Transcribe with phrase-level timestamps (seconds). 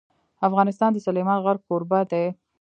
[0.47, 2.25] افغانستان د سلیمان غر کوربه دی.